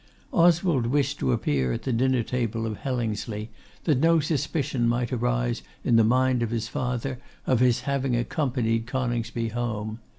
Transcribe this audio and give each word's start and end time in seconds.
Oswald 0.33 0.87
wished 0.87 1.19
to 1.19 1.31
appear 1.31 1.71
at 1.71 1.83
the 1.83 1.93
dinner 1.93 2.23
table 2.23 2.65
of 2.65 2.77
Hellingsley, 2.77 3.51
that 3.83 3.99
no 3.99 4.19
suspicion 4.19 4.87
might 4.87 5.13
arise 5.13 5.61
in 5.83 5.95
the 5.95 6.03
mind 6.03 6.41
of 6.41 6.49
his 6.49 6.67
father 6.67 7.19
of 7.45 7.59
his 7.59 7.81
having 7.81 8.15
accompanied 8.15 8.87
Coningsby 8.87 9.49
home. 9.49 9.99